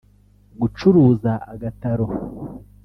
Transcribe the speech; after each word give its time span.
gucuruza 0.61 1.31
agataro 1.53 2.05